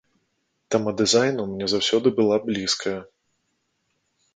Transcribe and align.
Тэма 0.75 0.93
дызайну 1.01 1.47
мне 1.51 1.69
заўсёды 1.75 2.07
была 2.21 2.41
блізкая. 2.49 2.99